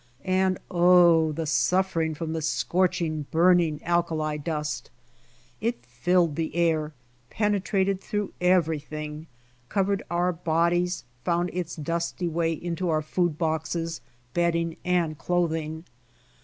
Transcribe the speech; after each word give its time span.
And 0.25 0.57
Oh, 0.71 1.31
the 1.31 1.45
suffering 1.45 2.15
from 2.15 2.33
the 2.33 2.41
scorching, 2.41 3.27
burning 3.29 3.79
alkali 3.83 4.37
dust. 4.39 4.89
It 5.59 5.85
filled 5.85 6.35
the 6.37 6.55
air, 6.55 6.91
penetrated 7.29 8.01
through 8.01 8.33
everything, 8.41 9.27
covered 9.69 10.01
our 10.09 10.33
bodies, 10.33 11.03
found 11.23 11.51
its 11.53 11.75
dusty 11.75 12.27
way 12.27 12.51
into 12.51 12.89
our 12.89 13.03
food 13.03 13.37
boxes, 13.37 14.01
bedding, 14.33 14.75
and 14.83 15.19
clothing. 15.19 15.85